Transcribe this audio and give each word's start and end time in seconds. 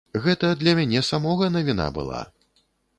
Гэта 0.23 0.47
для 0.61 0.73
мяне 0.79 1.03
самога 1.11 1.53
навіна 1.59 1.87
была. 1.99 2.27